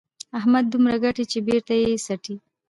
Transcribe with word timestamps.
احمد 0.39 0.65
دومره 0.73 0.95
ګټي 1.03 1.25
چې 1.31 1.39
بېرته 1.47 1.73
یې 1.81 2.01
څټي. 2.05 2.35